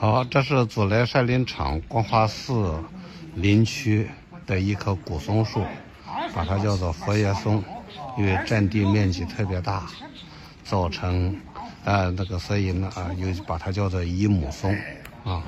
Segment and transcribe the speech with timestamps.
[0.00, 2.72] 好，这是祖来山林场光华寺
[3.34, 4.08] 林区
[4.46, 5.60] 的一棵古松树，
[6.32, 7.64] 把它叫做佛爷松，
[8.16, 9.88] 因为占地面积特别大，
[10.62, 11.36] 造成，
[11.84, 14.72] 呃，那个所以呢啊，又把它叫做一母松
[15.24, 15.42] 啊。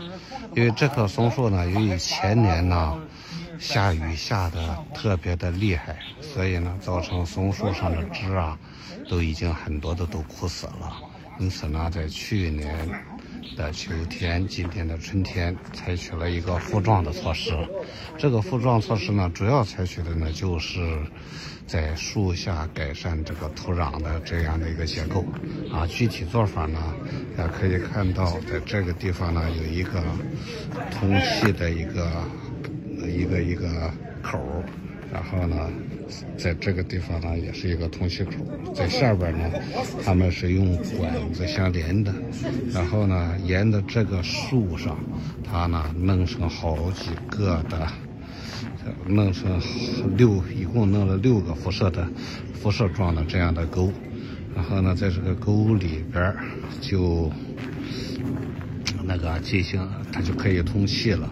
[0.57, 3.01] 因为这棵松树呢，由于前年呢
[3.57, 8.59] 下雨下的特别的厉害，所以呢造成松树上的枝啊
[9.09, 10.97] 都已经很多的都枯死了，
[11.39, 12.91] 因此呢，在去年。
[13.61, 17.53] 的秋天，今天的春天，采取了一个复壮的措施。
[18.17, 20.81] 这个复壮措施呢，主要采取的呢，就是
[21.67, 25.27] 在树下改善这个土壤的这样的一个结构。
[25.71, 26.79] 啊，具体做法呢，
[27.37, 30.03] 大家可以看到，在这个地方呢，有一个
[30.91, 32.11] 通气的一个
[33.07, 33.93] 一个一个
[34.23, 34.41] 口。
[35.13, 35.69] 然后呢，
[36.37, 38.33] 在这个地方呢，也是一个通气口，
[38.75, 39.51] 在下边呢，
[40.05, 42.15] 他们是用管子相连的。
[42.73, 44.99] 然后呢，沿着这个树上，
[45.43, 47.89] 它呢弄成好几个的，
[49.07, 49.61] 弄成
[50.17, 52.09] 六，一共弄了六个辐射的
[52.55, 53.93] 辐射状的这样的沟。
[54.55, 56.35] 然后呢，在这个沟里边
[56.81, 57.31] 就
[59.05, 59.81] 那个进行，
[60.13, 61.29] 它就可以通气了。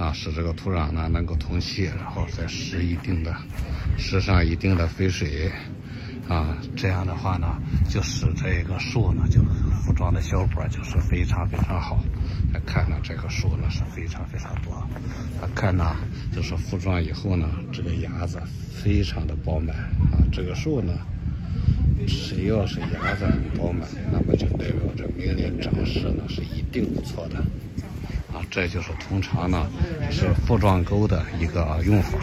[0.00, 3.36] 啊，使这个土壤呢能够通气，然后再施一定的
[3.98, 5.52] 施上一定的肥水，
[6.26, 9.42] 啊，这样的话呢，就使这个树呢，就
[9.84, 12.02] 复壮的效果就是非常非常好。
[12.64, 14.72] 看呢，这个树呢是非常非常多。
[15.54, 15.94] 看呢，
[16.34, 18.40] 就是复壮以后呢，这个芽子
[18.82, 19.76] 非常的饱满
[20.10, 20.16] 啊。
[20.32, 20.94] 这个树呢，
[22.06, 23.26] 只要是芽子
[23.58, 27.44] 饱满，那么就代表着明年长势呢是一定不错的。
[28.32, 29.70] 啊，这就是通常呢
[30.10, 32.18] 是复状沟的一个用法。